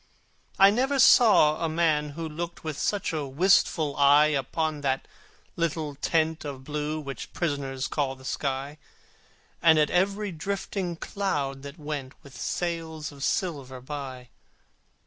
[0.57, 5.07] I never saw a man who looked With such a wistful eye Upon that
[5.55, 8.79] little tent of blue Which prisoners call the sky,
[9.61, 14.29] And at every drifting cloud that went With sails of silver by.